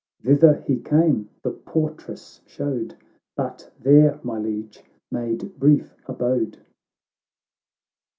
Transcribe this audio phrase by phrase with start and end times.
[0.25, 2.95] ——"Thither he came the portress showed,
[3.35, 6.57] But there, my Liege, made brief abode."